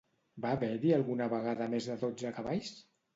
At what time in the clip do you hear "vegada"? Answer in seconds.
1.33-1.67